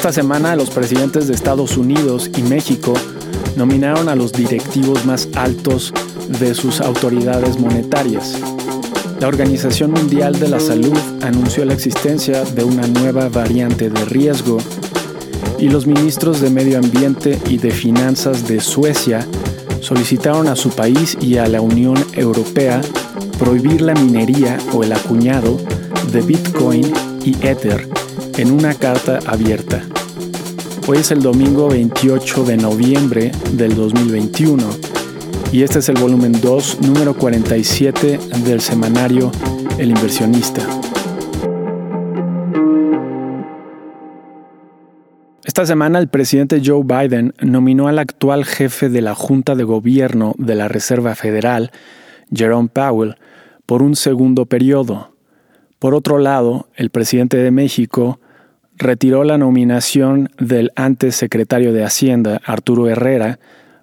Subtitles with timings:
[0.00, 2.94] Esta semana los presidentes de Estados Unidos y México
[3.54, 5.92] nominaron a los directivos más altos
[6.40, 8.40] de sus autoridades monetarias.
[9.20, 14.56] La Organización Mundial de la Salud anunció la existencia de una nueva variante de riesgo
[15.58, 19.26] y los ministros de Medio Ambiente y de Finanzas de Suecia
[19.82, 22.80] solicitaron a su país y a la Unión Europea
[23.38, 25.58] prohibir la minería o el acuñado
[26.10, 26.90] de Bitcoin
[27.22, 27.99] y Ether
[28.40, 29.82] en una carta abierta.
[30.88, 34.64] Hoy es el domingo 28 de noviembre del 2021
[35.52, 39.30] y este es el volumen 2, número 47 del semanario
[39.76, 40.62] El inversionista.
[45.44, 50.34] Esta semana el presidente Joe Biden nominó al actual jefe de la Junta de Gobierno
[50.38, 51.72] de la Reserva Federal,
[52.34, 53.16] Jerome Powell,
[53.66, 55.14] por un segundo periodo.
[55.78, 58.18] Por otro lado, el presidente de México
[58.80, 63.38] retiró la nominación del antes secretario de Hacienda, Arturo Herrera,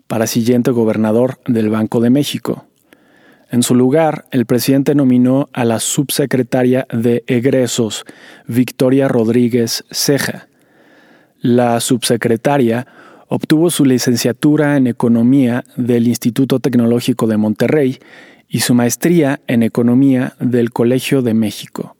[0.07, 2.65] para siguiente gobernador del Banco de México.
[3.51, 8.05] En su lugar, el presidente nominó a la subsecretaria de Egresos,
[8.47, 10.47] Victoria Rodríguez Ceja.
[11.39, 12.87] La subsecretaria
[13.27, 17.99] obtuvo su licenciatura en Economía del Instituto Tecnológico de Monterrey
[18.49, 21.96] y su maestría en Economía del Colegio de México.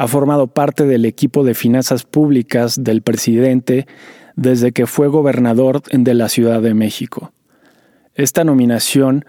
[0.00, 3.86] Ha formado parte del equipo de finanzas públicas del presidente
[4.34, 7.34] desde que fue gobernador de la Ciudad de México.
[8.14, 9.26] Esta nominación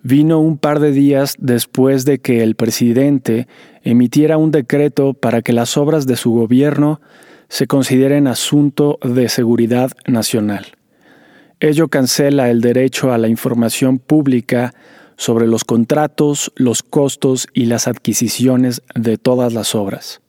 [0.00, 3.48] vino un par de días después de que el presidente
[3.82, 7.00] emitiera un decreto para que las obras de su gobierno
[7.48, 10.66] se consideren asunto de seguridad nacional.
[11.58, 14.72] Ello cancela el derecho a la información pública
[15.22, 20.20] sobre los contratos, los costos y las adquisiciones de todas las obras.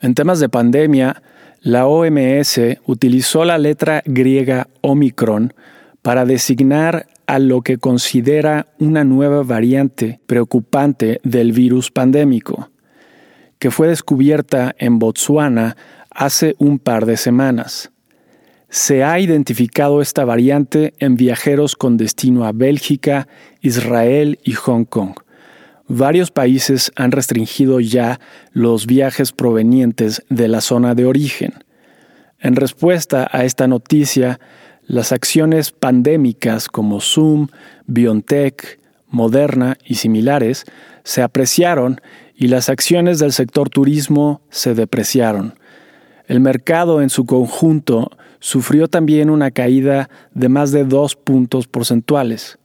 [0.00, 1.20] En temas de pandemia,
[1.62, 5.52] la OMS utilizó la letra griega Omicron
[6.00, 12.70] para designar a lo que considera una nueva variante preocupante del virus pandémico,
[13.58, 15.76] que fue descubierta en Botsuana
[16.08, 17.90] hace un par de semanas.
[18.78, 23.26] Se ha identificado esta variante en viajeros con destino a Bélgica,
[23.62, 25.14] Israel y Hong Kong.
[25.88, 28.20] Varios países han restringido ya
[28.52, 31.54] los viajes provenientes de la zona de origen.
[32.38, 34.40] En respuesta a esta noticia,
[34.84, 37.48] las acciones pandémicas como Zoom,
[37.86, 38.78] BioNTech,
[39.08, 40.66] Moderna y similares
[41.02, 42.02] se apreciaron
[42.34, 45.54] y las acciones del sector turismo se depreciaron.
[46.26, 48.10] El mercado en su conjunto
[48.40, 52.58] sufrió también una caída de más de dos puntos porcentuales.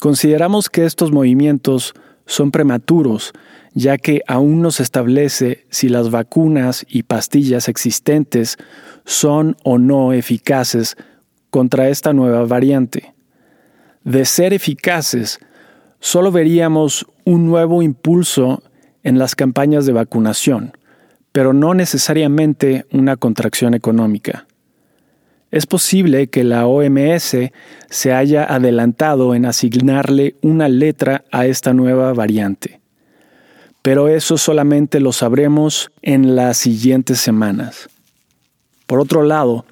[0.00, 1.94] Consideramos que estos movimientos
[2.26, 3.32] son prematuros,
[3.72, 8.56] ya que aún no se establece si las vacunas y pastillas existentes
[9.04, 10.96] son o no eficaces
[11.50, 13.14] contra esta nueva variante.
[14.04, 15.38] De ser eficaces,
[16.00, 18.62] solo veríamos un nuevo impulso
[19.02, 20.76] en las campañas de vacunación,
[21.34, 24.46] pero no necesariamente una contracción económica.
[25.50, 27.50] Es posible que la OMS
[27.90, 32.80] se haya adelantado en asignarle una letra a esta nueva variante,
[33.82, 37.88] pero eso solamente lo sabremos en las siguientes semanas.
[38.86, 39.64] Por otro lado,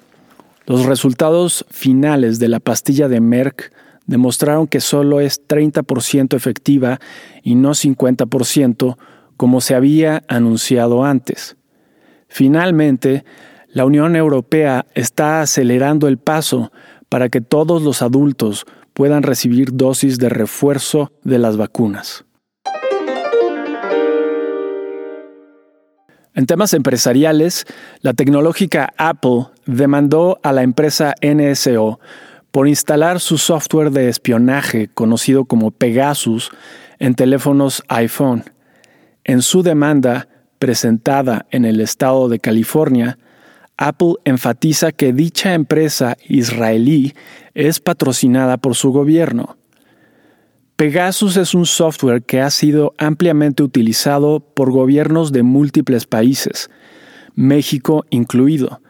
[0.65, 3.71] los resultados finales de la pastilla de Merck
[4.05, 6.99] demostraron que solo es 30% efectiva
[7.41, 8.97] y no 50%
[9.43, 11.57] como se había anunciado antes.
[12.29, 13.25] Finalmente,
[13.67, 16.71] la Unión Europea está acelerando el paso
[17.09, 22.23] para que todos los adultos puedan recibir dosis de refuerzo de las vacunas.
[26.33, 27.65] En temas empresariales,
[27.99, 31.99] la tecnológica Apple demandó a la empresa NSO
[32.51, 36.49] por instalar su software de espionaje conocido como Pegasus
[36.97, 38.45] en teléfonos iPhone.
[39.23, 40.27] En su demanda,
[40.59, 43.17] presentada en el estado de California,
[43.77, 47.13] Apple enfatiza que dicha empresa israelí
[47.53, 49.57] es patrocinada por su gobierno.
[50.75, 56.69] Pegasus es un software que ha sido ampliamente utilizado por gobiernos de múltiples países,
[57.35, 58.81] México incluido,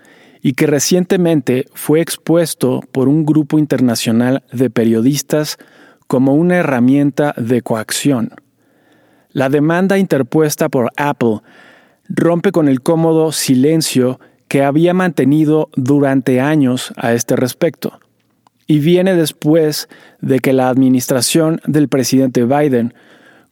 [0.41, 5.57] y que recientemente fue expuesto por un grupo internacional de periodistas
[6.07, 8.31] como una herramienta de coacción.
[9.33, 11.39] La demanda interpuesta por Apple
[12.07, 17.99] rompe con el cómodo silencio que había mantenido durante años a este respecto
[18.67, 19.89] y viene después
[20.21, 22.93] de que la administración del presidente Biden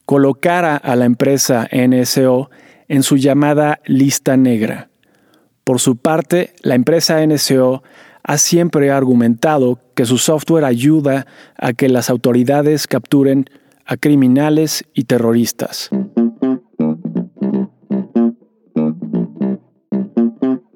[0.06, 2.48] colocara a la empresa NSO
[2.86, 4.88] en su llamada lista negra.
[5.64, 7.82] Por su parte, la empresa NSO
[8.22, 11.26] ha siempre argumentado que su software ayuda
[11.56, 13.46] a que las autoridades capturen
[13.86, 15.90] a criminales y terroristas.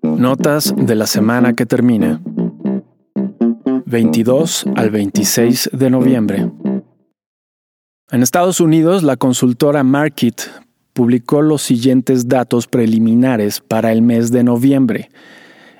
[0.03, 2.21] Notas de la semana que termina.
[3.87, 6.51] 22 al 26 de noviembre.
[8.11, 10.43] En Estados Unidos, la consultora Market
[10.93, 15.11] publicó los siguientes datos preliminares para el mes de noviembre.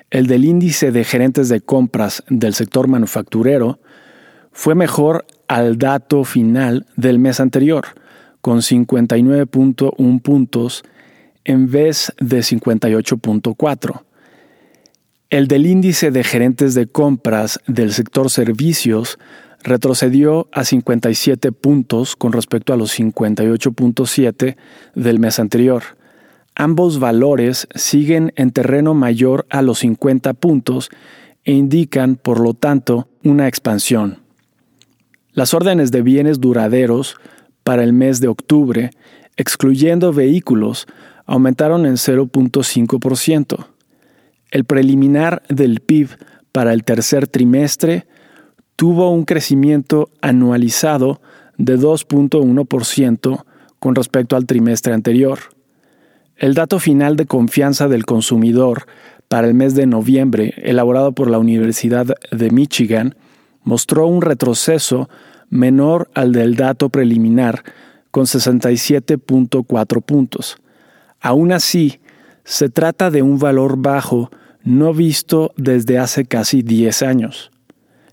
[0.09, 3.79] El del índice de gerentes de compras del sector manufacturero
[4.57, 7.85] fue mejor al dato final del mes anterior,
[8.41, 10.83] con 59.1 puntos
[11.45, 14.01] en vez de 58.4.
[15.29, 19.19] El del índice de gerentes de compras del sector servicios
[19.61, 24.55] retrocedió a 57 puntos con respecto a los 58.7
[24.95, 25.83] del mes anterior.
[26.55, 30.89] Ambos valores siguen en terreno mayor a los 50 puntos
[31.43, 34.25] e indican, por lo tanto, una expansión.
[35.37, 37.15] Las órdenes de bienes duraderos
[37.63, 38.89] para el mes de octubre,
[39.35, 40.87] excluyendo vehículos,
[41.27, 43.67] aumentaron en 0.5%.
[44.49, 46.09] El preliminar del PIB
[46.51, 48.07] para el tercer trimestre
[48.75, 51.21] tuvo un crecimiento anualizado
[51.59, 53.43] de 2.1%
[53.77, 55.37] con respecto al trimestre anterior.
[56.35, 58.87] El dato final de confianza del consumidor
[59.27, 63.15] para el mes de noviembre, elaborado por la Universidad de Michigan,
[63.67, 65.09] mostró un retroceso
[65.49, 67.65] menor al del dato preliminar,
[68.11, 70.55] con 67.4 puntos.
[71.19, 71.99] Aún así,
[72.45, 74.31] se trata de un valor bajo
[74.63, 77.51] no visto desde hace casi 10 años.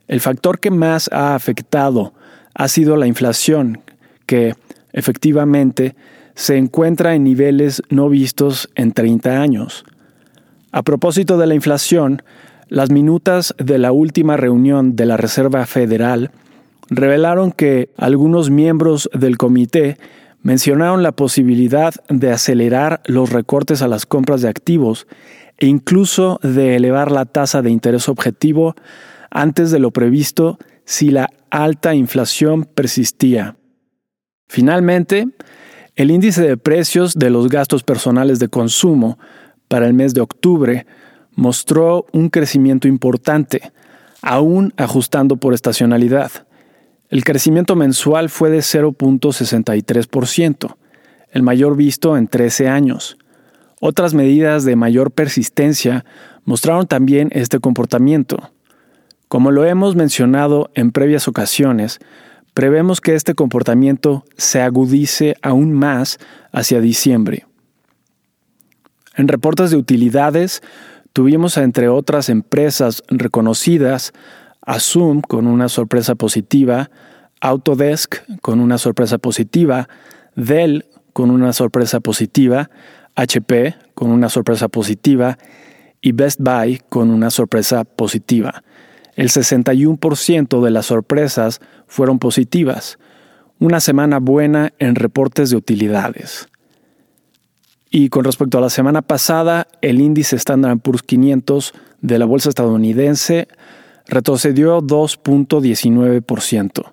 [0.08, 2.14] El factor que más ha afectado
[2.54, 3.80] ha sido la inflación,
[4.26, 4.56] que,
[4.92, 5.94] efectivamente,
[6.34, 9.84] se encuentra en niveles no vistos en 30 años.
[10.72, 12.22] A propósito de la inflación,
[12.68, 16.30] las minutas de la última reunión de la Reserva Federal
[16.88, 19.98] revelaron que algunos miembros del comité
[20.42, 25.06] mencionaron la posibilidad de acelerar los recortes a las compras de activos
[25.58, 28.74] e incluso de elevar la tasa de interés objetivo
[29.30, 33.56] antes de lo previsto si la alta inflación persistía.
[34.48, 35.26] Finalmente,
[35.96, 39.18] el índice de precios de los gastos personales de consumo
[39.68, 40.86] para el mes de octubre
[41.34, 43.72] mostró un crecimiento importante,
[44.22, 46.30] aún ajustando por estacionalidad.
[47.08, 50.76] El crecimiento mensual fue de 0.63%,
[51.30, 53.18] el mayor visto en 13 años.
[53.80, 56.04] Otras medidas de mayor persistencia
[56.44, 58.50] mostraron también este comportamiento.
[59.28, 61.98] Como lo hemos mencionado en previas ocasiones,
[62.54, 66.18] prevemos que este comportamiento se agudice aún más
[66.52, 67.46] hacia diciembre.
[69.16, 70.62] En reportes de utilidades,
[71.14, 74.12] tuvimos entre otras empresas reconocidas
[74.60, 76.90] a Zoom con una sorpresa positiva,
[77.40, 79.88] Autodesk con una sorpresa positiva,
[80.34, 82.68] Dell con una sorpresa positiva,
[83.14, 85.38] HP con una sorpresa positiva
[86.00, 88.64] y Best Buy con una sorpresa positiva.
[89.14, 92.98] El 61% de las sorpresas fueron positivas.
[93.60, 96.48] Una semana buena en reportes de utilidades.
[97.96, 102.48] Y con respecto a la semana pasada, el índice Standard Poor's 500 de la bolsa
[102.48, 103.46] estadounidense
[104.08, 106.92] retrocedió 2.19%.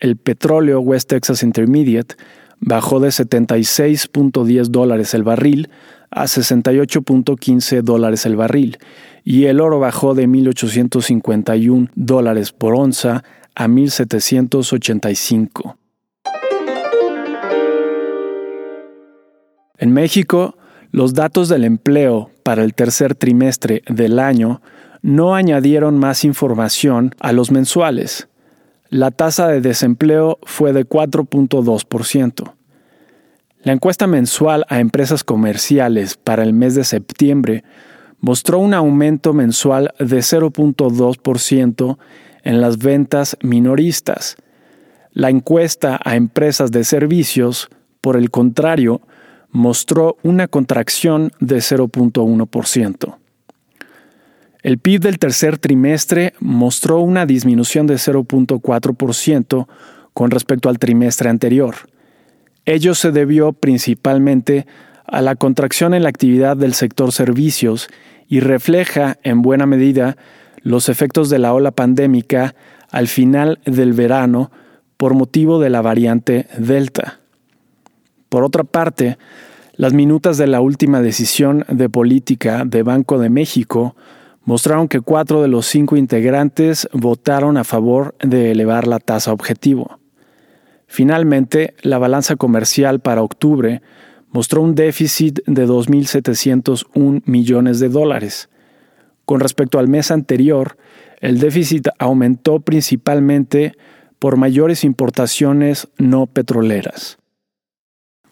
[0.00, 2.14] El petróleo West Texas Intermediate
[2.60, 5.68] bajó de 76.10 dólares el barril
[6.10, 8.78] a 68.15 dólares el barril
[9.22, 13.22] y el oro bajó de 1.851 dólares por onza
[13.54, 15.76] a 1.785.
[19.78, 20.56] En México,
[20.90, 24.62] los datos del empleo para el tercer trimestre del año
[25.02, 28.28] no añadieron más información a los mensuales.
[28.88, 32.54] La tasa de desempleo fue de 4.2%.
[33.62, 37.64] La encuesta mensual a empresas comerciales para el mes de septiembre
[38.20, 41.98] mostró un aumento mensual de 0.2%
[42.44, 44.36] en las ventas minoristas.
[45.12, 47.68] La encuesta a empresas de servicios,
[48.00, 49.00] por el contrario,
[49.56, 53.16] mostró una contracción de 0.1%.
[54.62, 59.66] El PIB del tercer trimestre mostró una disminución de 0.4%
[60.12, 61.74] con respecto al trimestre anterior.
[62.66, 64.66] Ello se debió principalmente
[65.06, 67.88] a la contracción en la actividad del sector servicios
[68.28, 70.18] y refleja en buena medida
[70.60, 72.54] los efectos de la ola pandémica
[72.90, 74.50] al final del verano
[74.98, 77.20] por motivo de la variante Delta.
[78.36, 79.16] Por otra parte,
[79.76, 83.96] Las minutas de la última decisión de política de Banco de México
[84.44, 90.00] mostraron que cuatro de los cinco integrantes votaron a favor de elevar la tasa objetivo.
[90.86, 93.80] Finalmente, la balanza comercial para octubre
[94.28, 98.50] mostró un déficit de 2.701 millones de dólares.
[99.24, 100.76] Con respecto al mes anterior,
[101.22, 103.72] el déficit aumentó principalmente
[104.18, 107.16] por mayores importaciones no petroleras.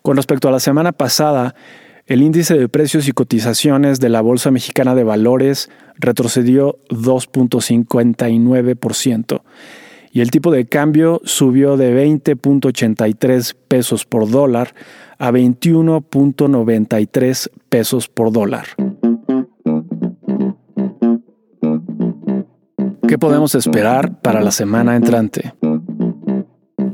[0.04, 1.54] Con respecto a la semana pasada,
[2.04, 9.40] el índice de precios y cotizaciones de la Bolsa Mexicana de Valores retrocedió 2.59%
[10.12, 14.74] y el tipo de cambio subió de 20.83 pesos por dólar
[15.16, 18.66] a 21.93 pesos por dólar.
[23.08, 25.54] ¿Qué podemos esperar para la semana entrante?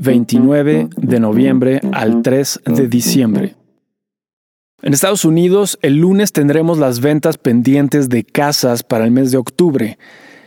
[0.01, 3.55] 29 de noviembre al 3 de diciembre.
[4.83, 9.37] En Estados Unidos, el lunes tendremos las ventas pendientes de casas para el mes de
[9.37, 9.99] octubre.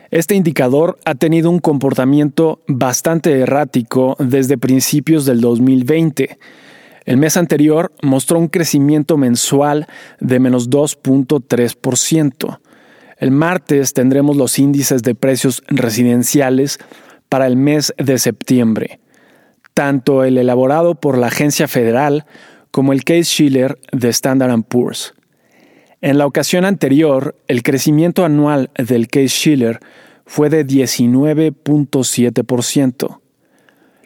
[0.10, 6.40] Este indicador ha tenido un comportamiento bastante errático desde principios del 2020.
[7.06, 9.86] El mes anterior mostró un crecimiento mensual
[10.20, 12.60] de menos 2.3%.
[13.18, 16.80] El martes tendremos los índices de precios residenciales
[17.30, 19.00] para el mes de septiembre.
[19.74, 22.26] Tanto el elaborado por la agencia federal
[22.72, 25.14] como el Case Schiller de Standard Poor's.
[26.02, 29.80] En la ocasión anterior, el crecimiento anual del Case Schiller
[30.26, 33.20] fue de 19.7%.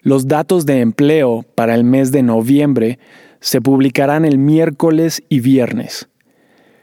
[0.01, 2.99] Los datos de empleo para el mes de noviembre
[3.39, 6.07] se publicarán el miércoles y viernes.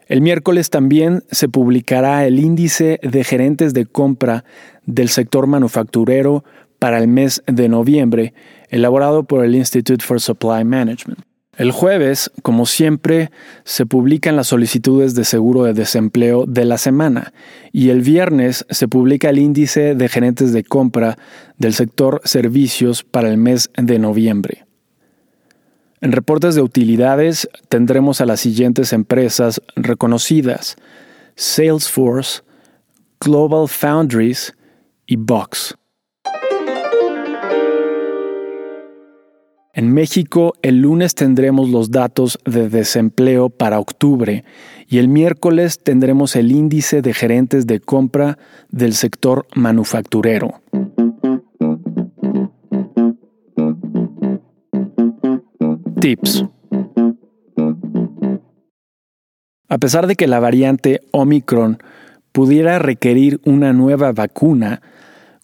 [0.07, 4.45] El miércoles también se publicará el índice de gerentes de compra
[4.85, 6.45] del sector manufacturero
[6.85, 8.35] para el mes de noviembre,
[8.69, 11.19] elaborado por el Institute for Supply Management.
[11.57, 13.31] El jueves, como siempre,
[13.65, 17.33] se publican las solicitudes de seguro de desempleo de la semana
[17.73, 21.17] y el viernes se publica el índice de gerentes de compra
[21.57, 24.67] del sector servicios para el mes de noviembre.
[26.03, 30.77] En reportes de utilidades tendremos a las siguientes empresas reconocidas:
[31.35, 32.43] Salesforce,
[33.21, 34.53] Global Foundries
[35.07, 35.79] y Box.
[39.77, 44.45] En México, el lunes tendremos los datos de desempleo para octubre
[44.87, 48.39] y el miércoles tendremos el índice de gerentes de compra
[48.71, 50.61] del sector manufacturero.
[56.01, 56.45] Tips.
[59.69, 61.79] A pesar de que la variante Omicron
[62.31, 64.83] pudiera requerir una nueva vacuna,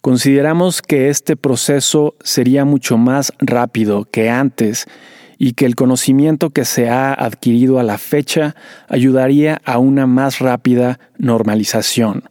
[0.01, 4.87] Consideramos que este proceso sería mucho más rápido que antes
[5.37, 8.55] y que el conocimiento que se ha adquirido a la fecha
[8.87, 12.23] ayudaría a una más rápida normalización.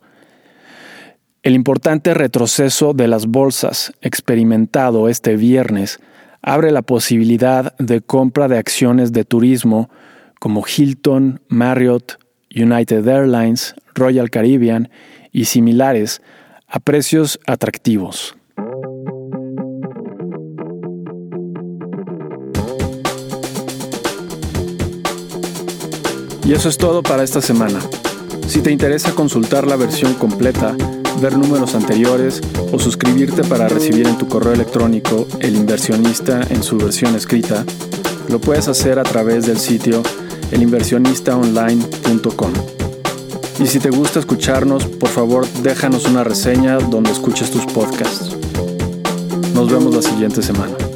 [1.45, 6.01] El importante retroceso de las bolsas experimentado este viernes
[6.43, 9.91] abre la posibilidad de compra de acciones de turismo
[10.41, 12.19] como Hilton, Marriott,
[12.53, 14.91] United Airlines, Royal Caribbean
[15.31, 16.21] y similares
[16.71, 18.37] a precios atractivos.
[26.45, 27.81] Y eso es todo para esta semana.
[28.49, 30.75] Si te interesa consultar la versión completa,
[31.21, 32.41] ver números anteriores
[32.73, 37.65] o suscribirte para recibir en tu correo electrónico El inversionista en su versión escrita,
[38.29, 40.03] lo puedes hacer a través del sitio
[40.51, 42.80] elinversionistaonline.com.
[43.61, 48.35] Y si te gusta escucharnos, por favor déjanos una reseña donde escuches tus podcasts.
[49.55, 50.90] Nos vemos la siguiente semana.